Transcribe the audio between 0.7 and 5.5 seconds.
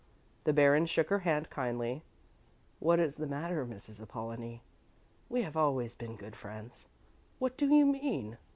shook her hand kindly. "What is the matter, Mrs. Apollonie? We